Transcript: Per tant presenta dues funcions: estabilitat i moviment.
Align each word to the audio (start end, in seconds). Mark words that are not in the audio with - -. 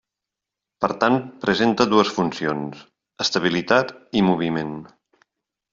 Per 0.85 0.89
tant 1.03 1.17
presenta 1.43 1.87
dues 1.91 2.11
funcions: 2.17 2.81
estabilitat 3.27 3.95
i 4.23 4.29
moviment. 4.31 4.75